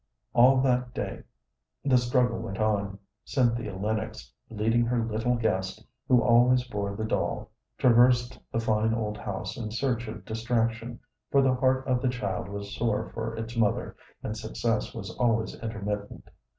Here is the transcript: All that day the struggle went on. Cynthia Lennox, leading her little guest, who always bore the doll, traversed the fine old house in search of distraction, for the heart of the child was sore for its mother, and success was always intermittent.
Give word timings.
All 0.33 0.59
that 0.61 0.95
day 0.95 1.21
the 1.85 1.95
struggle 1.95 2.39
went 2.39 2.57
on. 2.57 2.97
Cynthia 3.23 3.75
Lennox, 3.77 4.33
leading 4.49 4.83
her 4.83 5.05
little 5.05 5.35
guest, 5.35 5.85
who 6.07 6.23
always 6.23 6.63
bore 6.63 6.95
the 6.95 7.03
doll, 7.05 7.51
traversed 7.77 8.39
the 8.51 8.59
fine 8.59 8.95
old 8.95 9.19
house 9.19 9.57
in 9.57 9.69
search 9.69 10.07
of 10.07 10.25
distraction, 10.25 10.99
for 11.29 11.43
the 11.43 11.53
heart 11.53 11.87
of 11.87 12.01
the 12.01 12.09
child 12.09 12.49
was 12.49 12.75
sore 12.75 13.11
for 13.13 13.35
its 13.35 13.55
mother, 13.55 13.95
and 14.23 14.35
success 14.35 14.91
was 14.95 15.15
always 15.17 15.53
intermittent. 15.61 16.27